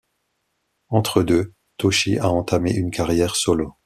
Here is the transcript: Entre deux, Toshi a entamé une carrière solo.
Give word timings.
Entre 0.89 1.21
deux, 1.21 1.53
Toshi 1.77 2.17
a 2.17 2.27
entamé 2.27 2.71
une 2.73 2.89
carrière 2.89 3.35
solo. 3.35 3.75